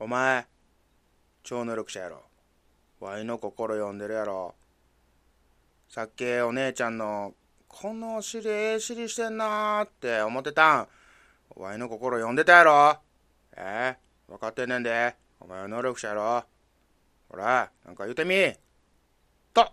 [0.00, 0.44] お前、
[1.44, 2.22] 超能力者やろ。
[2.98, 4.56] ワイの心読んでるやろ。
[5.88, 7.34] さっきお姉ちゃんの、
[7.68, 10.88] このお尻ええ尻してんなーって思ってたん。
[11.54, 12.98] ワイの心読んでたやろ。
[13.56, 15.14] えー、分かってんねんで。
[15.38, 16.44] お前は能力者やろ。
[17.28, 18.52] ほら、なんか言うてみ。
[19.52, 19.70] と、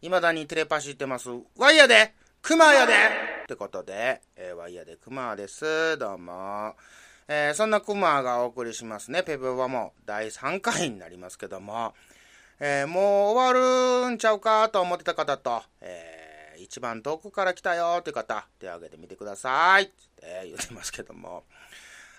[0.00, 1.28] 未だにテレパシーってます。
[1.56, 2.94] ワイやでクマやで
[3.44, 5.96] ってことで、えー、ワイヤでクマです。
[5.98, 6.74] どうも。
[7.34, 9.22] えー、そんなクマがお送りしますね。
[9.22, 11.94] ペペはもう第3回になりますけども、
[12.60, 19.84] えー、もう終わるんちゃうかと思ってた方と、えー、一番遠くから来たよって方、手を挙げてみてください。
[19.84, 21.44] って言ってますけども、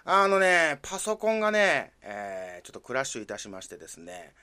[0.04, 4.34] あのね、パソコンがね、えー、ちょっとクラッシュいたしましてですね、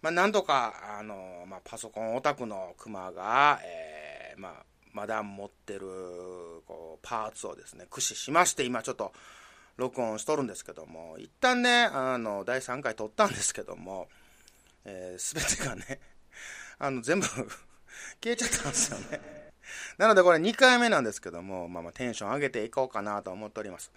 [0.00, 4.52] まあ、なんとか、あの、まあ、パソコンオタクのクマが、えー、まあ、
[4.94, 5.82] まだ持ってる、
[6.66, 9.12] こう、パーツをですね、駆使しまして、今ちょっと、
[9.76, 14.08] 録音しとるんですけども、一旦ね、あの、第3回撮ったんですけども、
[14.84, 16.00] えー、全てがね、
[16.78, 17.26] あの、全部
[18.22, 19.52] 消えちゃったんですよね。
[19.98, 23.90] なのでこれ2回目なんですけども、まあまあテンション上げていこうかなと思っております。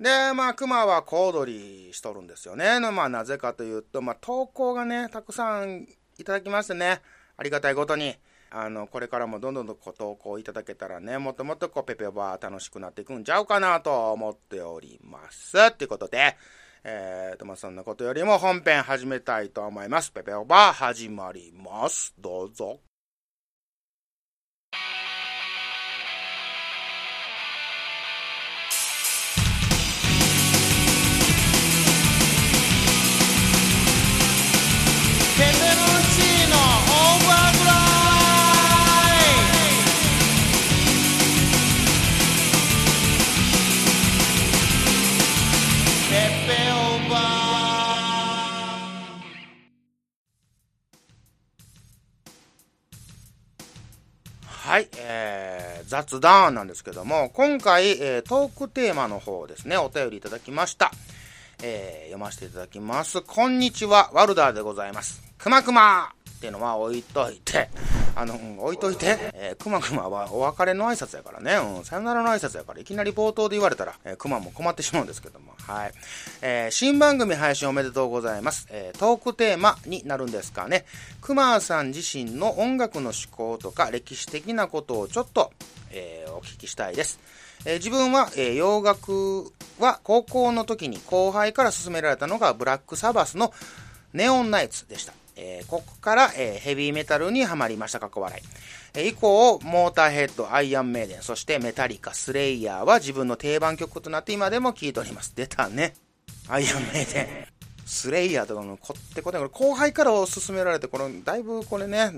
[0.00, 2.80] で、まあ、熊は小躍りしとるんですよね。
[2.80, 5.86] まあ、なぜかというと、まあ、投稿がね、たくさん
[6.18, 7.02] いただきましてね、
[7.36, 8.16] ありがたいことに。
[8.54, 15.58] あの、これからもどんどんとご投稿いただけたらね、もっともっとこう、ペペバー楽しくなっていくんちゃうかなと思っております。
[15.58, 16.36] っていうことで、
[16.84, 20.10] えーと、ま、そんなことよりも本編始めたいと思います。
[20.10, 22.14] ペペオバー始まります。
[22.18, 22.91] どうぞ。
[55.92, 60.90] 雑談なんですけども、今回、えー、トークテーマの方ですね、お便りいただきました。
[61.62, 63.20] えー、読ませていただきます。
[63.20, 65.22] こんにちは、ワルダーでございます。
[65.36, 67.68] くまくまっていうのは置いといて、
[68.16, 75.92] あの、うん、置いといて、えー、くまくまはお別れの挨拶やからね、うん、さよならの挨拶やから、いきなり冒頭で言われたら、えー、くまも困ってしまうんですけども、はい。
[76.40, 78.66] えー、新番組配信おめでとうございます。
[78.70, 80.84] えー、トークテーマになるんですかね。
[81.20, 85.52] くまさん自身の音楽の思考とか歴史的なことをちょっと、
[85.92, 87.20] えー、お聞きしたいです。
[87.66, 93.52] えー、自分は、えー、洋楽は高校の時に後輩から勧められたのがブラックサバスの
[94.12, 95.12] ネオンナイツでした。
[95.36, 98.42] えー、ここから、えー、ヘビーメタルにはまりました、過去笑い。
[98.94, 105.32] えー、以降、モーターヘッド、アイアンメイデン、そしてメタリカ、スレイヤーは自分の定番曲となって今でも聴いております。
[105.34, 105.94] 出たね。
[106.48, 107.62] アイアンメイデン。
[107.84, 112.10] スレイヤーとかのこってこて、これ後輩からお勧められて、これ、だいぶこれね、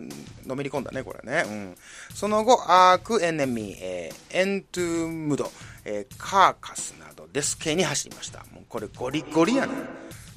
[0.46, 1.44] のめり込んだね、これね。
[1.46, 1.76] うん。
[2.14, 5.50] その後、アーク、エネミー、えー、エントゥームド、
[5.84, 8.40] えー、カーカスなど、デス系に走りました。
[8.52, 9.72] もうこれゴリゴリやね。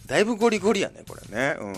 [0.07, 1.55] だいぶゴリゴリやね、これね。
[1.59, 1.75] うん。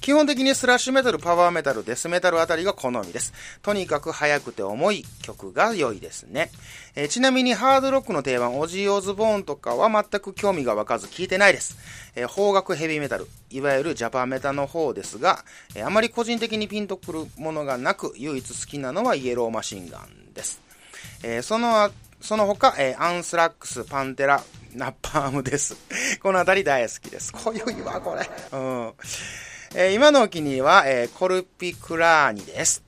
[0.00, 3.32] 基本的にスラッシュメタル、パワーメタル、デスメタルあたりが好みです。
[3.62, 6.50] とにかく速くて重い曲が良いですね。
[6.94, 11.76] えー、ちなみにハードロックの定番、オジー・オズボーンとかは全く興味が湧かず聞いてないです。
[12.14, 20.60] えー、邦楽ヘビーメタル、いわゆるジャパメタの方ですが、えー、あまり個人的にピンとくるものがなく、唯一好きなのはイエローマシンガンです。
[21.22, 24.42] えー、その、その他、えー、アンスラックス、パンテラ、
[24.74, 25.76] ナパームデス。
[26.22, 27.32] このあたり大好きです。
[27.32, 28.28] 濃ゆいわ、これ。
[28.52, 28.92] うん。
[29.78, 32.82] えー、今のお気に入りは、えー、コルピクラーニです。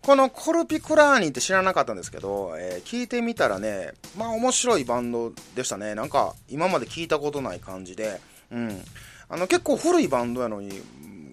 [0.00, 5.94] このコルピクラーニって知らなかったんですけど、えー、聞いてみたらね、まあ面白いバンドでしたね。
[5.94, 8.82] なんか今まで聞いたことない感じで、うん。
[9.28, 10.80] あの結構古いバンドやのに、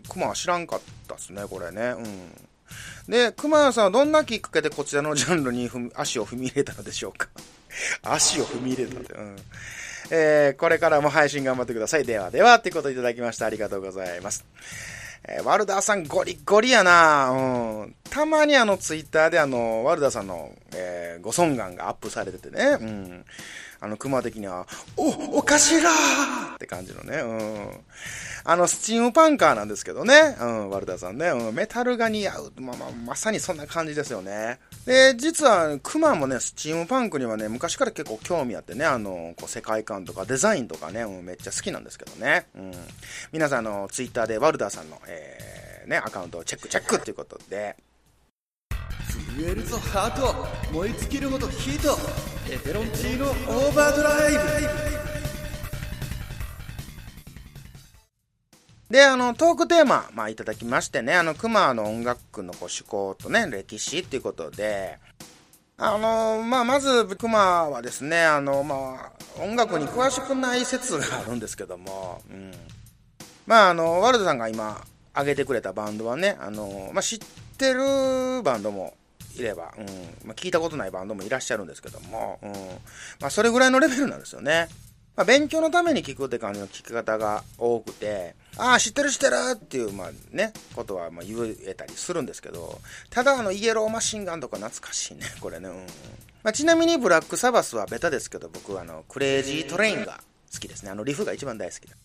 [0.10, 1.94] クマは知らんかったっすね、これね。
[1.98, 2.32] うん。
[3.08, 7.30] で、熊谷さんはどんなきっかけでこちらのジャンルに足を踏み入れたのでしょうか？
[8.04, 9.14] 足を踏み入れたって。
[9.14, 9.36] うん。
[10.10, 12.06] えー、これからも配信頑張ってください。
[12.06, 13.46] ではでは、ってこといただきました。
[13.46, 14.46] ありがとうございます。
[15.28, 17.96] えー、ワルダーさんゴリゴリやなうん。
[18.10, 22.78] たまにあのツイッターであの、ワルダーさんの、えー、ご尊顔がアップされててね。
[22.80, 23.26] うん。
[23.86, 24.66] あの、熊的には、
[24.98, 27.18] お、おかしらーって感じのね。
[27.20, 27.70] うん。
[28.44, 30.36] あの、スチームパンカーなんですけどね。
[30.42, 31.28] うん、ワルダーさんね。
[31.28, 32.54] うん、メタルが似合う。
[32.60, 34.60] まあまあ、まさにそんな感じですよね。
[34.88, 42.48] で、実は、クマもね、スチームパンクにはね、昔から結構興味あってね、あの、こう世界観とかデザインとかね、うん、めっちゃ好きなんですけどね。
[42.56, 42.72] うん。
[43.32, 47.76] 皆さん、あの、ツイッターでワルダーさんの、えー、ね、アカウントをチェックチェックっていうことで、
[49.36, 54.40] 震えるぞハート燃え尽きるほどヒートペペロンチーノオーバードライブ。
[58.88, 65.00] で、あの、トークテーマ、まあ、いただきましてね、あの、熊の音楽のこう趣向とね、歴史っていうことで、
[65.78, 72.52] あの、まあ、まず、熊はですね、あの、まあ、音楽に詳しくない説があるんですけども、うん。
[73.48, 77.20] まあ、あの、ワルドさんが今、挙げてくれたバンドはね、あの、まあ、知っ
[77.58, 78.94] てるバンドも
[79.36, 79.86] いれば、うん、
[80.28, 82.52] まあ、聞いたことないバンドもいらっしゃるんですけども、うん、
[83.20, 84.68] まあ、それぐらいのレベルなんですよね。
[85.16, 95.70] まあ、勉強のために聞くって感じの聞き方が多くて、ああ、知ってる知ってるっていう、まあね、ことはまあ言えたりするんですけど、ただあの、イエローマシンガンとか懐かしいね、これね。
[95.70, 95.76] うん。
[96.44, 100.20] まあ、ちなみにブラックサバスはベタですけど、僕はあの、クレイジートレインが
[100.54, 100.92] 好きですね。
[100.92, 101.96] あの、リフが一番大好きだ。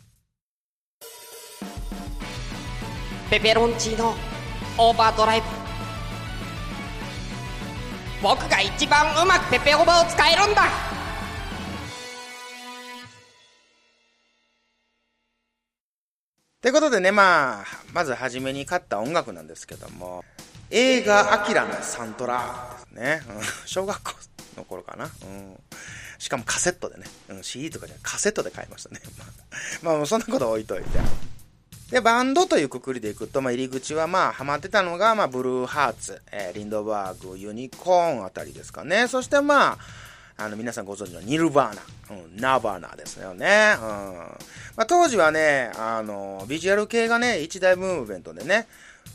[3.31, 4.15] ペペロンチーノ
[4.79, 5.70] オーバードライブ
[8.23, 10.65] 僕が一番うまくペペオバを使えるんだ
[16.61, 17.65] ということでね、まあ、
[17.95, 20.23] まず初めに買った音楽なんですけども、
[20.71, 23.23] 映画アキラのサントラですね。
[23.65, 24.13] 小学校
[24.59, 25.07] の頃かな。
[25.07, 25.59] うん、
[26.19, 29.01] しかもカセットでね、うん、CD とかじゃカセットで買いましたね。
[29.81, 30.99] まあ、そんなこと置いといて。
[31.91, 39.09] で、バンドというくくりでいくと、まあ、入り口はまあ、ハマってたのが、まあ、ブルーハーツ、えー、リンドバーグ、ユニコーンあたりですかね。
[39.09, 39.79] そしてまあ、
[40.37, 43.75] あの、皆さんご存知のニルバーナ、うん、ナバーナですよね。
[43.77, 43.85] うん。
[43.85, 48.69] まあ、当時はね、あの、ビジュアル系がね、一大ムーブメントでね、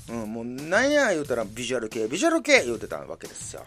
[0.10, 3.66] うん、もう、なんや言うたらビジュアル系、ビジュアル系言うてたわけですよ。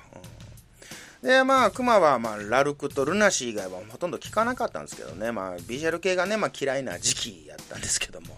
[1.22, 8.36] うん、で、まあ、クマは、まあ、ラルクとルナシー以外はほとんど聞かなかったんですけどね、まあ、ビジュアル系がね、まあ、嫌いな時期やったんですけども。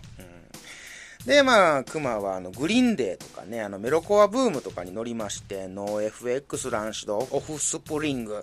[1.26, 8.42] で、まあ、クマはあのグリーンデーとかね、あのメロコアブームとかに乗りまして、 NOFX ランシド、オフスプリング、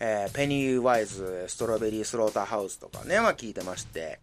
[0.00, 4.18] えー、ペニーワイズ、ストロベリースローターハウスとかね、まあ聞いてまして、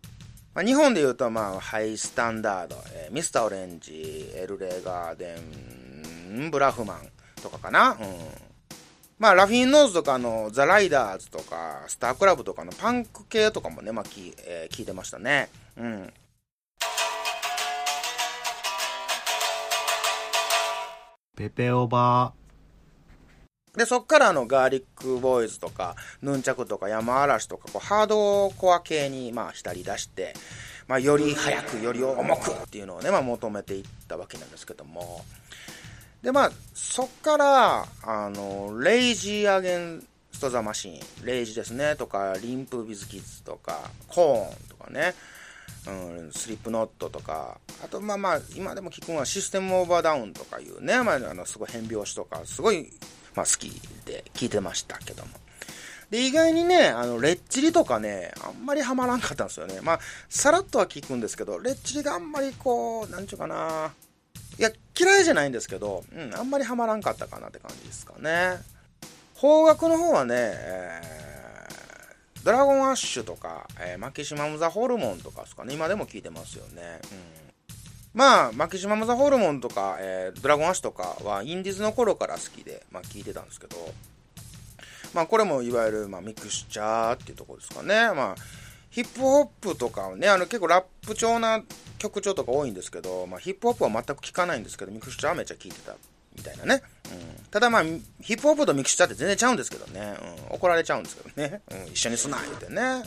[0.53, 5.37] まあ、日本で言うと、まあ、ハイスタンダード、えー、ミスターオレンジ、エルレガーデ
[6.37, 7.09] ン、ブラフマン
[7.41, 7.91] とかかな。
[7.91, 7.97] うん。
[9.17, 15.49] まあ、ラフィンノーズとかのザ・ライダーズとか、スタークラブとかのパンク系とかもね、まあ、き、えー、聞いてましたね。
[15.77, 16.13] うん。
[21.35, 23.77] ペペオバー。
[23.79, 30.35] で、そっからあの、ガーリックボーイズとか、ヌンチャクとか山嵐とか、こう、ハードコア系に、まあ、浸り出して、
[30.87, 35.25] まあ、より早く、より重くっていうのをね、まあ、求めていったわけなんですけども。
[36.21, 45.15] で、まあ、そっから、あの、レイジーアゲンストザマシン、レイジですね、とか、リンプビズキッズとか、コーンとかね、
[45.87, 52.89] うん、スリップノットとか、あと、まあまあ、今でも聞くのはシステムオーバーダウンとかいうね、まあ、あの、すごい変拍子とか、すごい、
[53.35, 53.69] まあ好き
[54.05, 55.31] で聞いてましたけども。
[56.09, 59.81] で、意外にね、あの、レッチリとかね、あんまりハマらんかったんですよね。
[59.81, 59.99] まあ、
[60.29, 63.93] さらっとは聞くんですけど、レッチリがあんまりこう、なんちゅうかな、
[64.59, 68.59] いや、嫌いじゃないんですけど、うん、あんまりハマらんかったかなって感じですかね。
[69.33, 71.32] 方角の方はね、えー
[72.43, 76.99] ドラゴンアッシュとか、えー、マキシマムザホルモンとかですかね、今でも聞いてますよね。
[77.03, 77.19] うん。
[78.13, 83.77] まあ、マキシマムザホルモンとか、えー、ドラゴンアッシュとかは、インディーズの頃から好きで、まあ聞いてたんですけど、
[85.13, 88.11] まあこれもいわゆる、まあミクスチャーっていうとこですかね。
[88.13, 88.35] まあ、
[88.89, 91.63] ヒップホップとかをね、あの結構ラップ調な
[91.97, 95.93] 曲調とか多いんですけど、まあヒップホップは全く聞かないんですけど、ミクスチャーはめっちゃ聞いてた
[96.35, 96.81] みたいなね。
[97.11, 97.83] うん、ただまあ、
[98.21, 100.15] ヒップホップとミクスチャーって全然ちゃうんですけどね。
[100.49, 101.61] うん、怒られちゃうんですけどね。
[101.71, 102.81] うん、一緒にすな、言うてね。
[102.81, 103.03] うん。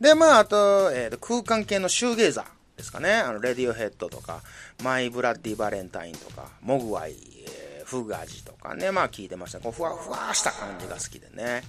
[0.00, 3.12] で、まあ、あと、えー、空間系のシューゲーザーですかね。
[3.12, 4.42] あの、レディオヘッドとか、
[4.82, 9.60] マイ・ブラッディ・バレンタインとか、モグワイ、えー、フガジとかね、まあ聞いてました。
[9.60, 11.64] こう、ふわふわした感じが好きでね。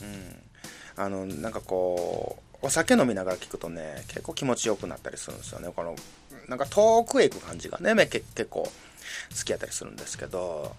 [0.00, 0.42] うん。
[0.96, 5.72] あの、なんかこう、お酒飲みながら聞くとね、結構気持ちよくなったりするんですよね。
[5.74, 5.96] この、
[6.48, 8.70] なんか遠くへ行く感じがね、結構
[9.36, 10.74] 好きやったりするんですけど、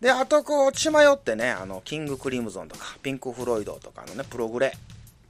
[0.00, 4.72] で、あとこう、血迷ってね、あの、キングクリムゾンとか、ピンク・フロイドとかのね、プログレ、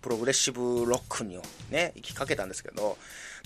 [0.02, 1.38] プログレッシブロックに
[1.71, 2.99] ね、行きかけたんですけど、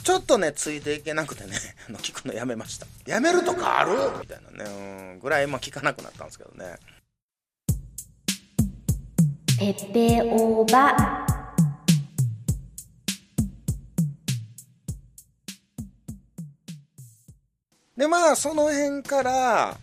[0.02, 1.56] ちょっとね、ついていけなくてね、
[1.88, 2.86] あの、聞くのやめました。
[3.06, 3.92] やめるとかある？
[4.20, 6.76] みたいなね、うん、ぐらい、まあ聞かなくなったんですけどね。
[9.58, 11.31] ペペオバ
[17.96, 19.76] で、まあ、その辺から、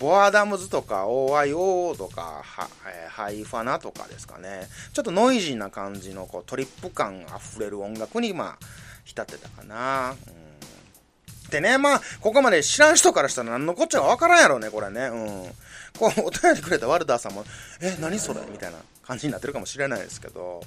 [0.00, 4.68] ボアダムズとか OIO とか、はえハイファナとかですかね。
[4.92, 8.66] ちょっとノイジーな感じのこうトリップ感あふれる音楽に、まあ、
[9.04, 10.10] 浸ってたかな。
[10.10, 15.06] うん、でね、まあ、ここまで知らん人からしたら何のこっちゃわからんやろうね、これね。
[15.06, 15.54] うん。
[15.98, 17.46] こう、お便りくれたワルダーさんも、
[17.80, 18.42] え、何それ？
[18.52, 20.62] みたいな感じになってるかもしれないですけど。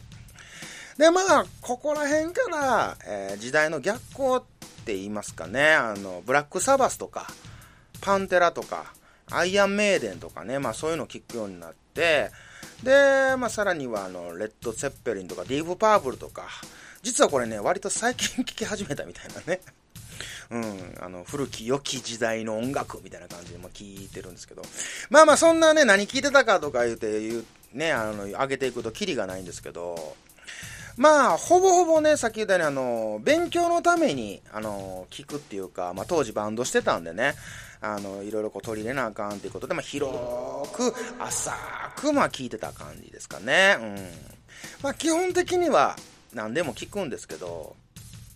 [0.97, 4.43] で、まあ、ここら辺から、えー、時代の逆行っ
[4.81, 7.27] って言いますかね、あの、ブラックサバスとか、
[8.01, 8.93] パンテラとか、
[9.29, 12.31] アイアンメイデンとかね、まあそういうのを聞くようになって、
[12.83, 16.47] で、まあさらにはあの、レッド・セッペリンとか、ディープ・パープルとか、
[17.03, 19.61] 実はこれね、割と最近聞き始めたみたいなね。
[20.51, 24.63] うん、あの、古き良き時代の音楽みたいな感じで、まあ、聞いてるんですけど。
[25.09, 30.17] まあまあ、そんなね、何聞いてたかとか言うて、言う、ね、あの、上げていくとキリがないんですけど、
[30.98, 37.33] まあ、ほぼほぼね、さっき言ったように、あの、勉強のために、あの、聞くっていうか、まあ、当時バンドしてたんでね、
[37.81, 40.13] あの、いろいろこう取り入れなあかんっていうことで、まあ、広
[40.74, 41.53] く、浅
[41.95, 43.77] く、まあ、聞いてた感じですかね。
[43.79, 43.95] うん。
[44.83, 45.95] まあ、基本的には、
[46.33, 47.75] 何でも聞くんですけど、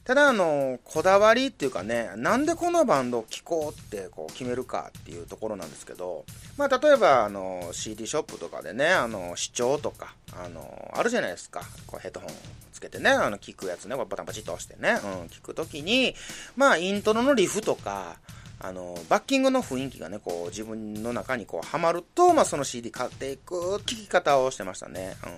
[0.05, 6.25] ただあの、こだわりっていうかね、なんでこのバンドを聴こうってこう決めるかっていうところなんですけど、
[6.57, 11.63] まあ例えばあの、CD ショップとかでね、あの、視聴とか、あの、あるじゃないですか。
[11.87, 12.29] こうヘッドホン
[12.71, 16.13] つけてね、あの、聞くやつね、これバタンバチッと押してね、うん、聞くときに、
[16.55, 18.17] まあイントロのリフとか、
[18.59, 25.17] あの、バッキングの雰囲気がね、こう、自分の中にこう、ハマると、まあ、その CD 買っていく聞き方をしてましたね。
[25.23, 25.31] うん。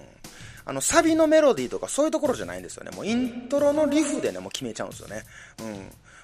[0.68, 2.92] あの、サビのメロディーとかそういうところじゃないんですよね。
[2.92, 5.24] もうイントロのリフでね、もう決めちゃうんですよね。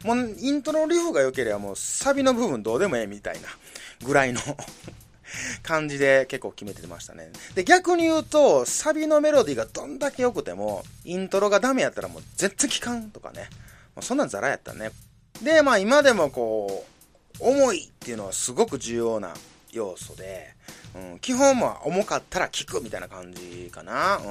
[0.03, 0.17] うん。
[0.17, 3.47] もうイントロのリフが良ければもうサビの部分どうでもええみたいな
[4.05, 4.41] ぐらいの
[5.63, 7.31] 感じで結構決めてましたね。
[7.55, 13.49] で、逆に言うと、サビのメロディーがどんだけ良くても、イントロがダメやったらもう絶対聞かんとかね。
[13.95, 14.91] もうそんなんザラやったね。
[15.41, 19.33] で、まあ今でもこう、重いっていうのはすごく重要な
[19.71, 20.53] 要素で、
[20.95, 24.17] うん、基本は重かったら効くみたいな感じかな。
[24.17, 24.23] うん。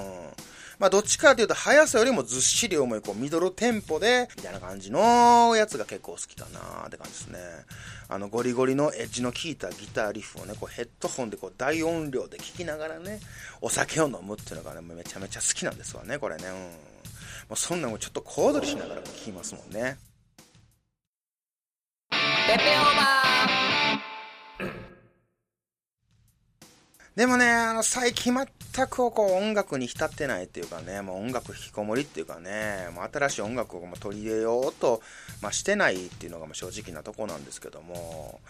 [0.78, 7.38] まあどっちかというと速さよりもずっしり重いこうミドルテンポで、みたいな感じのやつが結構好きかなって感じですね。
[8.09, 13.21] あのゴリゴリのエッジの効いたギターリフをね、こうヘッドホンでこう大音量で聴きながらね、
[13.61, 16.45] お酒を飲むっていうのがね、めちゃめちゃ好きなんですわね、これね。
[16.49, 16.54] うん。
[16.54, 16.66] も
[17.52, 19.97] うそんなのちょっと小躍りしながら聴きますもんね。
[22.11, 24.91] ペペオーバー
[27.14, 35.02] でもね、あの、最近全くこう音楽に浸ってないっていうかね、もう音楽引きこもりっていうかね、もう新しい音楽を取り入れようと、
[35.42, 38.40] まあ、してないっていうのが正直なとこなんですけども、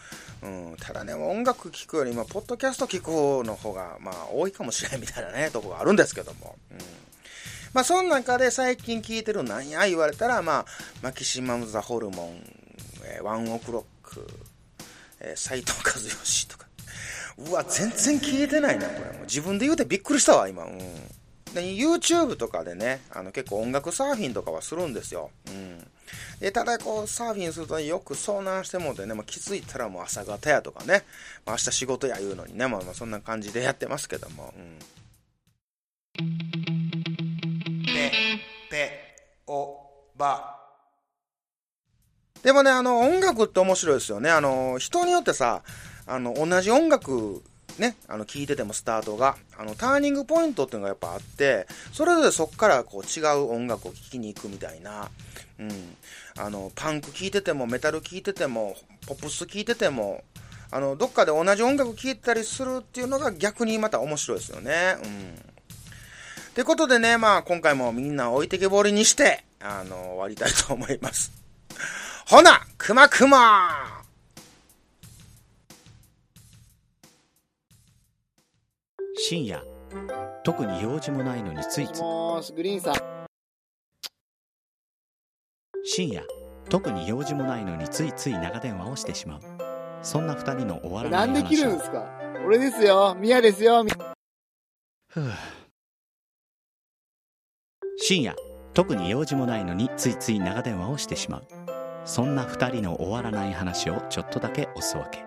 [0.43, 6.79] うん、ただね、音楽聴くよりも、ポッドキャスト聴く方の方が、まあ、多いかもしれんみたいなね、とこがあるんですけども、うん。
[7.73, 10.67] まあ、その中で最近聴いてるなんや言われたら、まあ、
[11.03, 12.45] マキシマム・ザ・ホルモン、
[13.07, 14.25] えー、ワン・オクロック、
[15.19, 16.67] えー、斎藤和義とか、
[17.39, 19.13] うわ、全然聞いてないな、これ。
[19.13, 20.65] もう自分で言うてびっくりしたわ、今。
[20.65, 20.79] うん。
[21.55, 25.31] で、YouTube とかでね、あの結構音楽サーフィンとかはするんですよ。
[25.49, 25.87] うん。
[26.41, 31.05] で、ただこう、サーフィンすると、ね、よく遭難してもうてね、まあ、気づいたらもう朝方やとかね、
[31.47, 34.53] まあ、明日仕事や言うのにね、まあ、まあそんな感じでやってますけども。
[34.57, 34.79] うん。
[37.87, 38.13] ペ、
[38.71, 39.79] ペ、オ、
[40.17, 40.59] バ。
[42.43, 44.31] でもね、あの、音楽って面白いですよね。
[44.31, 45.63] あの、人によってさ、
[46.07, 47.43] あの、同じ音楽、
[47.79, 55.11] ね、あの、聴いててもスタートが、あの、ターニングポイントっていうのがやっぱあって、それぞれそっからこう違う音楽を聴きに行くみたいな、
[55.59, 55.97] うん。
[56.39, 60.25] あの、パンク聴いてても、メタル聴いてても、ポップス聴いてても、
[60.71, 64.97] あの、どっかで同じ音楽聴いたりするっていうのが逆にまた面白いですよね。
[65.03, 65.35] うん。
[66.53, 71.33] ってことでね、まあ今回もみんな置いてけぼりにして、あの、終わりたいと思います。
[72.27, 74.02] ほな、くまくま
[79.15, 79.63] 深夜
[80.43, 82.03] 特に用事もないのについつい。
[82.55, 82.95] グリーンさん。
[85.85, 86.23] 深夜
[86.71, 89.41] 特に用事もないのについつい長電話をしてしまう。
[90.03, 92.09] そんな二人の終わらなないんで切るんですか？
[92.47, 93.15] 俺ですよ。
[93.19, 93.85] ミヤですよ。
[93.85, 93.91] み
[95.09, 95.31] ふう
[97.99, 98.35] 深夜
[98.73, 101.47] 特に用事もないのについつい長電話をしてしまう。
[102.05, 105.23] そんな二人の終わらない話をちょっとだけおすわけ。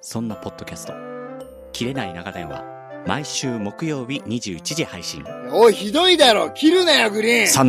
[0.00, 0.94] そんなポッドキャスト
[1.72, 2.62] 「切れない長電話」
[3.06, 5.24] 毎週木曜日21時配信。
[5.52, 6.50] おいひどいだろ。
[6.50, 7.48] 切るなよグリーン。
[7.48, 7.68] そん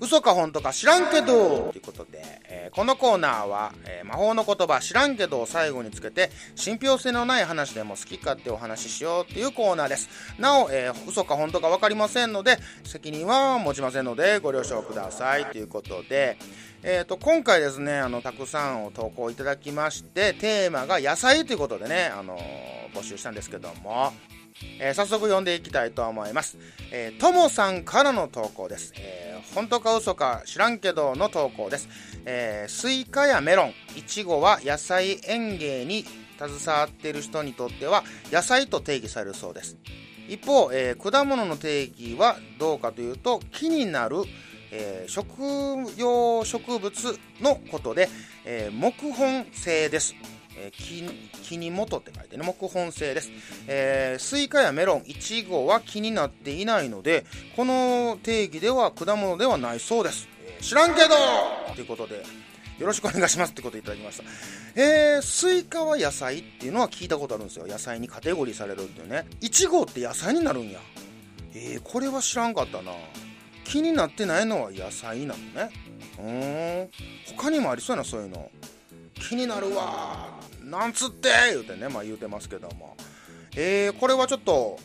[0.00, 1.70] 嘘か本当か知らんけど。
[1.72, 10.08] ということで、えーこのコーナーは、えー魔法の言葉知らんけどを最後につけて信憑性のない話でも好き勝手お話ししようっていうコーナーです。
[10.38, 16.36] なお、えー嘘か本当か分かりませんので責任は持ちませんのでご了承くださいということで。
[16.84, 24.12] えー、と今回ですねあのたくさんを投稿いただきましてテーマが野菜ということでね、あのー募集したんですけども、
[24.80, 26.58] えー早速読んでいきたいと思います。
[26.90, 28.92] えーともさんからの投稿です。
[28.96, 31.88] えー本当か嘘か知らんけどの投稿です。
[32.24, 36.04] えースイカやメロン、イチゴは野菜園芸に
[36.38, 39.76] 携わっている人にとっては野菜と定義されるそうです。
[40.28, 44.16] 一方、えー果物の定義はどうかというと木になる、
[44.70, 45.32] えー食
[45.96, 48.08] 用植物のことで、
[48.44, 50.14] えー木本性です、
[50.58, 53.30] えー木に元って書いてね木本性です、
[53.66, 57.24] えースイカやメロンイチゴは木になっていないので
[57.56, 61.08] この定義では果物ではないそうです、えー知らんけど
[61.74, 62.24] ということで
[62.78, 64.24] よろしくお願いしますってこといただきました。
[64.80, 67.66] えー、スイカは野菜っていうのは聞いたことあるんですよ。
[67.66, 69.26] 野菜にカテゴリーされるっていうね。
[69.40, 70.78] イチゴって野菜になるんや。
[71.54, 72.92] えー、これは知らんかったな。
[73.64, 75.70] 木になってないのは野菜なのね。
[76.18, 76.88] うーん。
[77.36, 78.48] 他にもありそうやな、そういうの。
[79.14, 80.37] 気になるわ
[80.70, 82.96] なんつって言うてね、まあ言うてますけども。
[83.56, 84.78] えー、これはちょっと、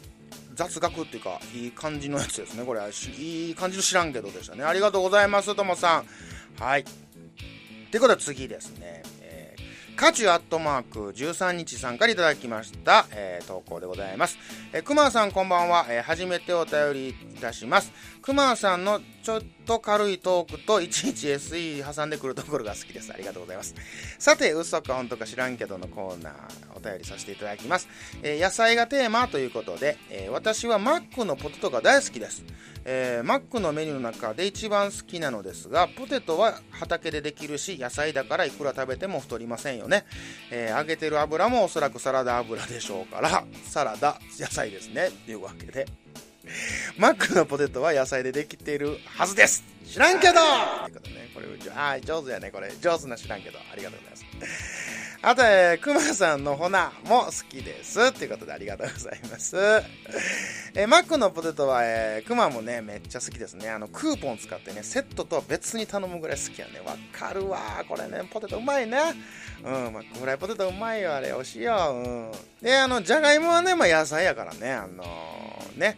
[0.55, 2.63] 雑学っていうか、いい感じのやつですね。
[2.63, 2.81] これ、
[3.17, 4.63] いい感じの知らんけどでしたね。
[4.63, 6.03] ありがとうございます、ともさ
[6.59, 6.61] ん。
[6.61, 6.81] はい。
[6.81, 6.85] っ
[7.91, 9.03] てことは次ですね、
[9.95, 14.37] カチュアットマーク13日さんからいただきました、えー投稿でございます。
[14.73, 17.91] えー、くまさんこんばんは、えー初めてお便りいたします。
[18.21, 23.13] くまさんのちょっと軽いトークといちいち SE 挟んでくるところが好きです。
[23.13, 23.75] ありがとうございます。
[24.17, 26.33] さて、嘘か本当か知らんけどのコーナー、
[26.75, 27.87] お便りさせていただきます。
[28.23, 32.43] えー野菜がテーマということで、えー私はマックのポテトが大好きです。
[32.85, 40.05] えーマックのメニューの中で一番好きなのですが、ポテトは畑でできるし、野菜だからいくら食べても太りませんよね。
[40.51, 45.09] えー揚げてる油もおそらくサラダ油でしょうから、サラダ、野菜ですね。
[45.25, 45.87] というわけで、
[46.97, 52.71] マックのポテトは野菜でできているはずです知らんけどということね、これ、あ上手やね、これ。
[52.81, 53.59] 上手な知らんけど。
[53.71, 54.82] ありがとうございます。
[55.25, 58.11] あと、えー、くまさんのほなも好きです。
[58.11, 59.55] ということでありがとうございます。
[60.75, 63.69] えーマックのポテトは、えー、くまもね、めっちゃ好きですね。
[63.69, 66.81] あの、クーポン使ってね、セットとは別に頼むぐらい好きやね。
[66.85, 67.85] わかるわ。
[67.87, 68.97] これね、ポテトうまいね。
[69.63, 71.29] うん、マックフライポテトうまいよ、あれ。
[71.29, 71.93] 美味しいよ。
[71.93, 72.31] うん。
[72.61, 75.95] で、あの、じゃがいもはね、まあ野菜やからね、あのーね。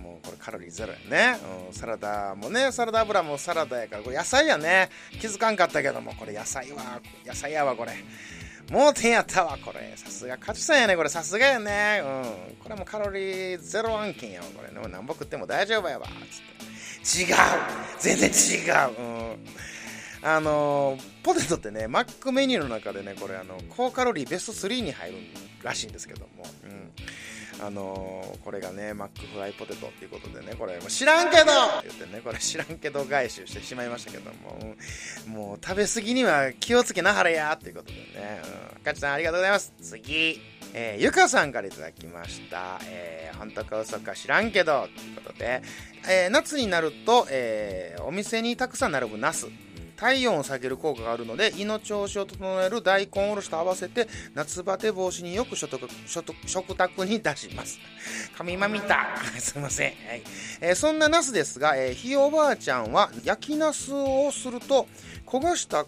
[0.00, 4.88] もうこれカロリーゼロやね、うん、サラダもねサラダ油もサラダやからこれ野菜やね
[5.20, 7.92] 気づかんかったけどもこれ野菜は野菜やわこれ
[8.70, 9.94] もう手やったわこれ。
[9.96, 11.08] さすが勝ちさんやねこれ。
[11.08, 12.02] さすがやね。
[12.04, 12.56] うん。
[12.62, 14.70] これもカロリーゼロ案件やわこれ。
[14.70, 17.32] ね何ぼ食っても大丈夫やわつって。
[17.32, 17.36] 違う。
[17.98, 19.00] 全然違う。
[19.00, 19.02] う
[19.34, 19.36] ん。
[20.20, 25.16] あのポテトってねマックメニューの中でねこれあの高カロリーベスト3に入る
[25.62, 26.90] らしいんですけども、うん。
[27.60, 31.44] あのーこれがねマックフライポテトっていうことでねこれも知らんけど
[31.82, 34.74] 言ってねこれ知らんけど返しをしてしまいましたけども、
[35.26, 38.42] もう食べ過ぎには気をつけなはれやっていうことでね、
[38.76, 40.40] うん、かちさんありがとうございます次
[40.74, 42.78] えーゆかさんからいただきました。
[42.86, 45.62] えー本当か嘘か知らんけど、ということで、
[46.10, 49.46] えー夏になると、えーお店にたくさん並ぶナス。
[49.98, 55.88] 体温を下げる効果があるので胃の調子を整える大根おろしと合わせて夏バテ防止によく食卓
[56.46, 57.78] 食卓に出します。
[58.36, 59.16] 神まみた。
[59.38, 60.22] すいません、はい。
[60.60, 64.86] えーそんなナスですが、えーひいおばあちゃんは焼きナスをすると
[65.26, 65.86] 焦がした皮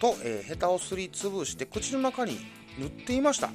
[0.00, 2.38] と、えーヘタをすりつぶして口の中に
[2.78, 3.50] 塗っていました、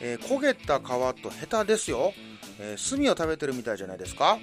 [0.00, 2.14] えー焦げた皮とヘタですよ、
[2.58, 4.38] え炭を食べてるみたいじゃないですか。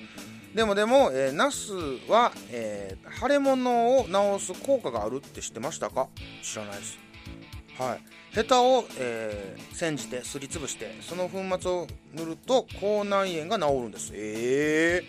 [0.54, 1.74] でもでも、えー、ナス
[2.10, 6.08] は、えー腫れ物を治す効果があるって知ってましたか？
[6.42, 6.98] 知らないです。
[7.78, 8.04] はい。
[8.32, 14.12] ヘタを、えー煎じてすりつぶして、その粉末を塗ると口内炎が治るんです。
[14.14, 15.06] えー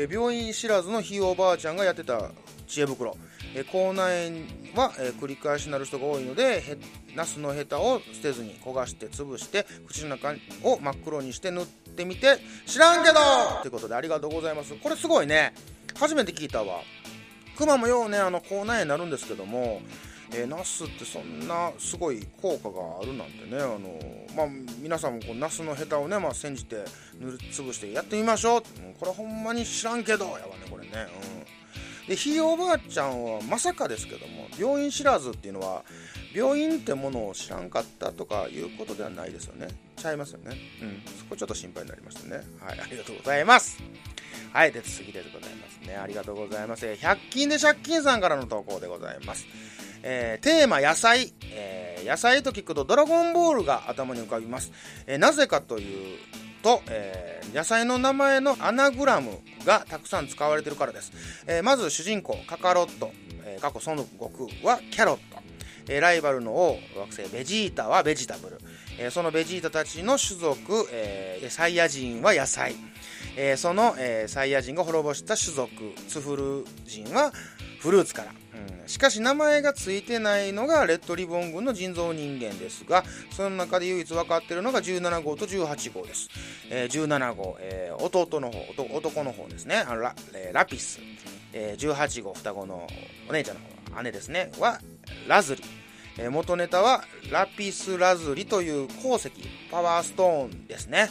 [0.00, 2.30] えー病院知らずのひいおばあちゃんがやってた
[2.66, 3.16] 知恵袋。
[3.54, 6.78] え口内炎は、え繰り返しになる人が多いので、
[7.14, 13.14] ナスのヘタを捨てずに焦がして潰して、口の中を真っ黒にして塗っててみて、知らんけど
[13.62, 14.74] ということでありがとうございます。
[14.74, 15.54] これすごいね。
[15.98, 16.80] 初めて聞いたわ。
[17.56, 19.80] クマもようね、あの、口内炎になるんですけども、
[20.32, 23.98] えーナスってそんなすごい効果があるなんてね、あの
[24.36, 24.46] まあ、
[24.80, 26.84] 皆さんもこうナスのヘタをね、まあ、煎じて
[27.20, 30.90] 塗りつぶしてやってみましょう、うんこれほんまに知らんけどやわねこれね、
[32.02, 35.84] うん、でひいおばあちゃんはまさかですけども病院知らずっていうのは
[36.34, 43.82] 病院ってものを知らんかったとかいうことではないですよねちゃいますよねうんそこちょっと心配になりましたねはいありがとうございます
[44.52, 45.96] はい、で次でございますね。
[45.96, 46.86] ありがとうございます。
[46.86, 49.46] 100均で借金さんからの投稿でございます。
[50.02, 54.72] えーテーマ野菜、えー野菜と聞くとドラゴンボールが頭に浮かびます。
[55.06, 56.18] えーなぜかという
[56.62, 61.12] と、えー野菜の名前のアナグラムがたくさん使われてるからです。
[61.46, 63.12] えーまず主人公、カカロット、
[63.44, 64.30] えー過去孫悟
[64.62, 65.45] 空はキャロット。
[65.88, 68.58] えライバルの王惑星ベジータはベジタブル、
[68.98, 72.74] えそのベジータたちの種族、えサイヤ人は野菜、
[73.36, 75.70] えその、えサイヤ人が滅ぼした種族
[76.08, 77.32] ツフル人は
[77.86, 78.32] フルーツから、
[78.82, 86.28] うん、しかし名前が付いてないのがレッドリボン軍の人造人間ですがその中で唯一分かっているのが17号と18号です、
[86.70, 89.84] えー、17号、えー、弟の方男の方ですね。
[89.86, 91.00] あのラ,、えー、ラピス、
[91.52, 92.86] えー、18号双子の
[93.28, 93.60] お姉ちゃんの
[93.94, 94.50] 方姉ですね。
[94.58, 94.80] は
[95.26, 95.62] ラズリ
[96.30, 99.30] 元ネタはラピスラズリという鉱石。
[99.70, 101.10] パワーストーンですね。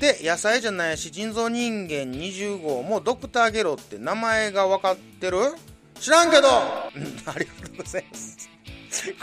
[0.00, 5.38] で野菜じゃないし人造人間20号もドクターゲロって名前が分かってる？
[6.00, 6.48] 知らんけど！
[6.50, 6.90] あ
[7.38, 8.48] りがとうございます。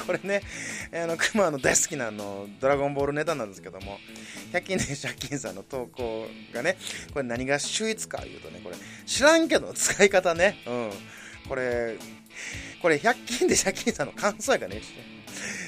[0.05, 0.43] これね、
[0.93, 3.99] あの、クマの大好きなあの、ドラゴンボールネタなんですけども、
[4.53, 6.77] 100均で借金さんの投稿がね、
[7.11, 10.91] これ何が秀逸か言うとね、これ、知らんけど使い方ね、うん。
[11.49, 11.97] これ、
[12.81, 14.81] これ100均で借金さんの感想やからね、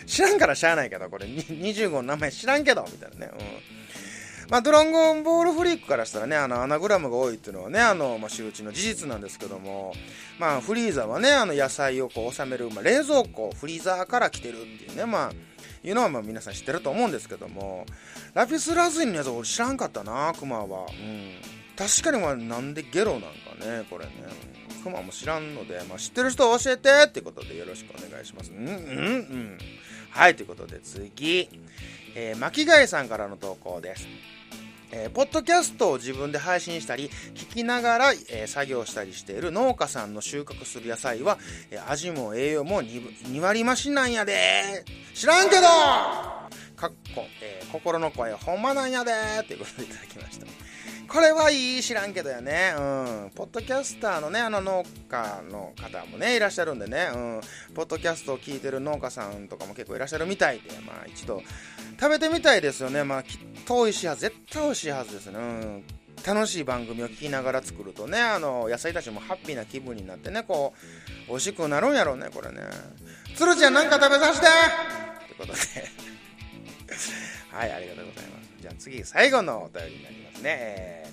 [0.05, 3.31] 知らんからしゃあないけど、これ25の名前知らんけど、みたいなね。
[3.31, 4.49] うん。
[4.49, 9.93] まあ、ドラゴンボールフリークからしたらね、あの、アナグラムが多いっていうのはね、あの、まあ、周知の事実なんですけども、
[10.39, 15.31] まあ、フリーザはね、あの、野菜をこう収める、まあ、冷蔵庫、フリーザーから来てるっていうね、まあ、
[15.83, 17.85] いうのはまあ皆さん知ってると思うんですけども、
[18.33, 20.85] ラピスラズリのやつ俺知らんかったな、クマは。
[20.89, 21.58] うん。
[21.79, 23.27] 確かにまあなんでゲロなんか
[23.65, 24.11] ね、これね。
[24.83, 28.51] クマも知らんので、まあ、知ってる人教えてってことでよろしくお願いします。
[28.51, 29.57] うん、うん、うん。
[30.09, 31.49] はい、ということで次、
[32.15, 34.07] えー、巻貝さんからの投稿です。
[34.91, 41.37] えー、ポッドキャストを自分で配信したり、聞きながら、えー、作業したりしている農家さんの収穫する野菜は、
[41.71, 49.11] えー、味も栄養も 2, 割増しなんやで知らんけどかっこ、え、心の声ほんまなんやで
[49.47, 50.47] ということでいただきました。
[51.09, 52.73] これはいい知らんけどやね。
[52.77, 53.31] うん。
[53.33, 57.41] ポッドキャスターのね、あの農家の方もね、いらっしゃるんでね、うん。
[57.73, 61.41] ポッドキャストを聞いてる農家さんとかも結構いらっしゃるみたいで、まあ一度
[61.99, 63.03] 食べてみたいですよね。
[63.03, 65.39] まあきっと美味しいはず、絶対美味しいはずですね。
[65.39, 65.83] うん。
[66.25, 70.73] 楽しい番組を聞きながら作るとね、あの、野菜たちもハッピーな気分になってね、こ
[71.25, 72.61] う、美味しくなるんやろうね、これね。
[73.35, 75.88] 鶴ちゃんなんか食べさせてってことで
[77.59, 78.49] はい、ありがとうございます。
[78.61, 81.03] じゃあ次、最後のお便りになりますね。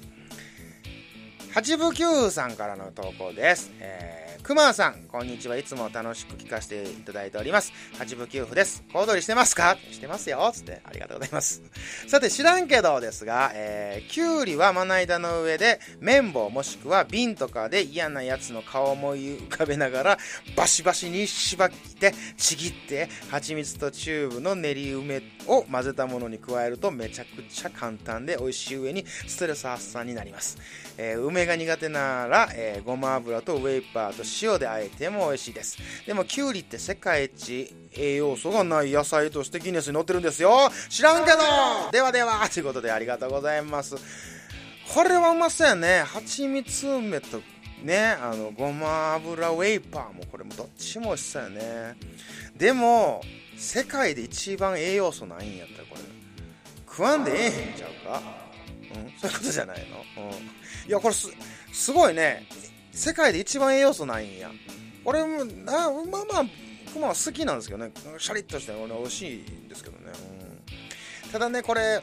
[1.57, 3.73] 八部九さんからの投稿です。
[3.81, 5.57] えーくまさん、こんにちは。
[5.57, 7.73] いつも楽しく聞かせていただいております。
[7.99, 8.85] 八部九夫です。
[8.93, 9.77] 小躍りしてますか？
[9.91, 10.49] してますよ。
[10.55, 11.63] つって、ありがとうございます。
[12.07, 20.19] さて、知らんけどですが、えー、きゅうりはまな板の上で、綿棒もしくは瓶とかで嫌なやつの顔を思い浮かべながら、
[20.55, 30.57] バシバシに縛って、ちぎって、蜂蜜とチューブの練り梅を混ぜたものに加えると、めちゃくちゃ簡単で美味しい上にストレス発散になります。
[30.99, 35.79] えー、梅が苦手なら、えー、ごま油とウェイパーと塩であえても美味しいです。
[36.07, 40.71] でも、きゅうりって世界一栄養素がない野菜としてギネスに載ってるんですよ。
[40.89, 41.39] 知らんけど
[41.93, 43.97] ではではということでありがとうございます。
[44.95, 46.03] これはうまそうやね。
[46.07, 47.41] 蜂蜜梅と
[47.83, 51.97] ね、あの、ごま油ウェイパーもこれもどっちも美味しそうやね。
[52.57, 53.21] でも、
[53.57, 56.03] 世界で一番栄養素ないんやったらこれ、
[56.89, 58.46] 食わんでええへんちゃうか？
[59.21, 60.25] そういうことじゃないの？
[60.25, 60.33] うん。
[60.33, 61.29] いや、これす、
[61.73, 62.47] すごいね。
[62.93, 64.51] 世界で一番栄養素ないんや。
[65.05, 66.45] 俺も、あまあまあ、
[66.93, 67.93] クマは好きなんですけどね。
[68.19, 70.13] シャリッとして俺美味しいんですけどね。
[71.25, 72.01] うん、ただね、これ、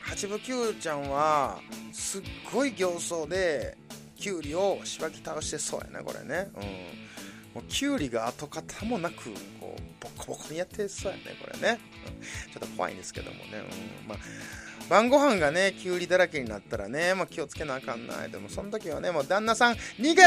[0.00, 1.60] 八分九ちゃんは、
[1.92, 3.76] すっごい形相で、
[4.16, 6.50] きゅうりをしばき倒してそうやね、これね。
[6.56, 6.62] うん。
[7.54, 11.78] もうきゅうりが跡形もなく、こう、ボコボコにやってそうやね、これね。
[12.52, 13.44] ちょっと怖いんですけどもね。
[13.54, 14.08] うん。
[14.08, 14.18] まあ
[14.88, 18.30] 晩ご飯がね、きゅうりだらけになったらね、まあ、気をつけなあかんない。
[18.30, 20.22] でも、その時はね、もう旦那さん、逃げて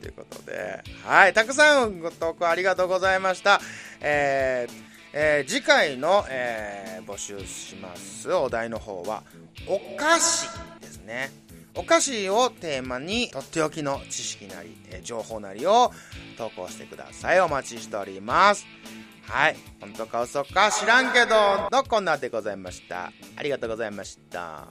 [0.00, 3.60] ということで、はい、たくさんご投稿ありがとうございました。
[4.00, 9.22] えーえー、次回の、えー、募集しますお題の方は、
[9.66, 10.48] お菓子
[10.80, 11.30] ですね。
[11.74, 15.92] お菓子をテーマに、とっておきの知識なり、えー、情報なりを
[16.38, 17.40] 投稿してください。
[17.40, 18.64] お待ちしております。
[19.28, 19.56] はい。
[19.80, 23.12] 本当か嘘か知らんけど、のコーナーでございました？
[23.36, 24.68] ありがとうございました。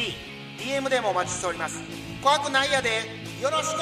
[0.58, 1.82] DM でもお待ちしております。
[2.22, 3.02] 怖くないやで。
[3.42, 3.80] よろしく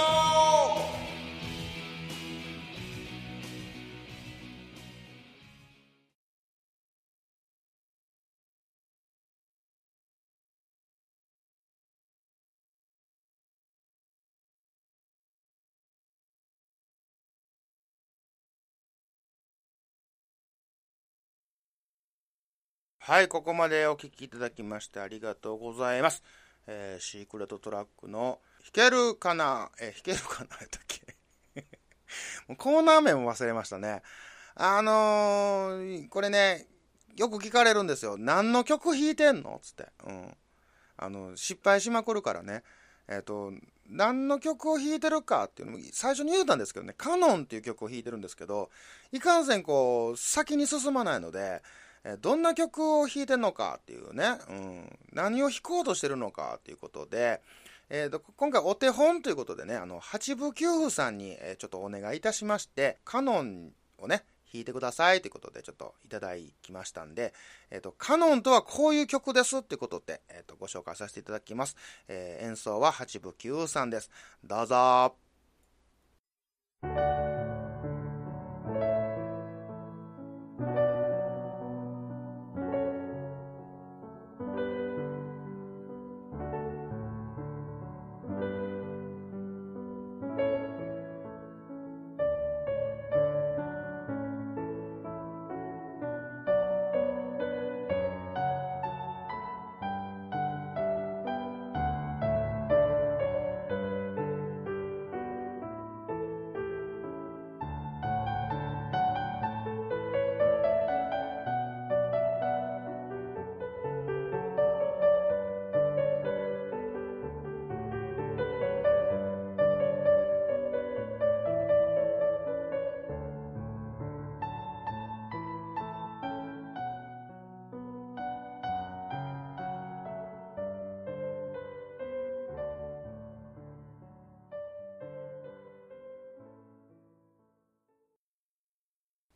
[23.10, 26.22] はい、ここまでお聞きいただきましてありがとうございます。
[26.67, 28.38] えー、シークレットトラックの
[28.72, 29.72] 弾けるかな？
[29.82, 31.15] え、弾けるかなやったっけ？
[32.48, 34.04] もうコーナー名も忘れましたね。
[34.54, 36.67] あのー、これね、
[37.15, 38.15] よく聞かれるんですよ。
[38.15, 39.60] 何の曲弾いてんの？
[39.63, 39.88] つって。
[40.06, 40.38] うん。
[40.98, 42.62] あの、失敗しまくるからね。
[43.08, 43.52] えっ、ー、と、
[43.88, 45.45] 何の曲を弾いてるか？
[45.45, 48.69] っていうのも最初に言うたんですけどね、カノンっていう曲を弾いてるんですけど、
[49.12, 51.63] いかんせんこう、先に進まないので、
[52.03, 57.41] えどんな曲を弾いてんのかっていうね、うん、何を弾こうとしてるのかっていうことで、
[57.89, 67.33] えーと、今回お手本ということでね、あの、八部九夫さんに、えちょっとお願いいたしまして、カノンをね、弾いてくださいということでちょっといただきましたんで、
[67.71, 71.75] えっ、ー、と、カノンとはこういう曲ですってことで、えっ、ー、と、ご紹介させていただきます。
[72.07, 74.09] えー、演奏は八部九さんです。
[74.43, 75.15] どうぞ。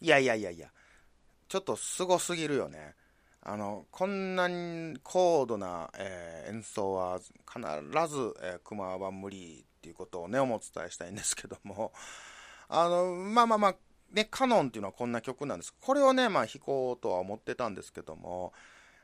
[0.04, 0.68] いやいやいやいや、
[1.48, 2.94] ちょっとすごすぎるよね。
[3.42, 7.34] あの、こんなに高度な、えー、演奏は必
[8.13, 11.94] ず、えー、熊は無理っていうことをね、お伝えしたいんですけども、
[12.68, 13.76] あの、まあまあまあ、
[14.12, 15.74] ね、カノンっていうのはこんな曲なんです。
[15.80, 18.52] これをね、まあ弾こうとは思ってたんですけども、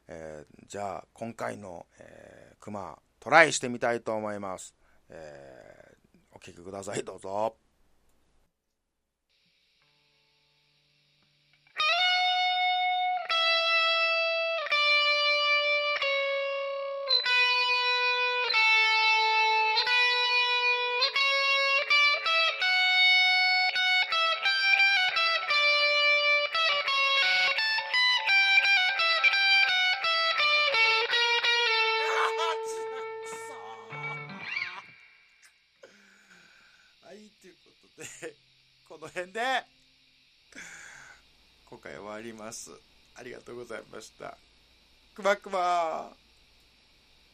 [0.10, 4.76] えー、じゃあ今回の、えー、熊、トライしてみたいと思います。
[5.08, 7.56] えー、お聴きください、どうぞ。
[42.50, 42.72] ます。
[43.16, 44.36] ありがとうございました。
[45.14, 46.12] くまくま